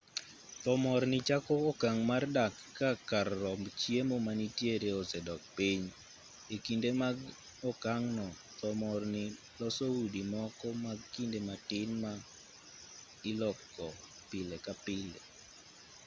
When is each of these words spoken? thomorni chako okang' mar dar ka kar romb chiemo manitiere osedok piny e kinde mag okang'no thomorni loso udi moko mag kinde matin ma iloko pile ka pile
thomorni 0.63 1.17
chako 1.27 1.53
okang' 1.71 2.01
mar 2.09 2.23
dar 2.35 2.51
ka 2.77 2.89
kar 3.09 3.27
romb 3.41 3.65
chiemo 3.81 4.15
manitiere 4.27 4.89
osedok 5.01 5.41
piny 5.57 5.83
e 6.53 6.55
kinde 6.65 6.89
mag 7.01 7.17
okang'no 7.71 8.27
thomorni 8.59 9.25
loso 9.59 9.85
udi 10.03 10.21
moko 10.33 10.67
mag 10.85 10.99
kinde 11.13 11.39
matin 11.49 11.89
ma 12.03 12.13
iloko 13.31 13.87
pile 14.29 14.57
ka 14.65 14.73
pile 14.85 15.19